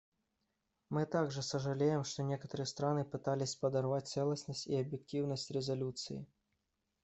[0.89, 6.25] Мы также сожалеем, что некоторые страны пытались подорвать целостность и объективность резолюции.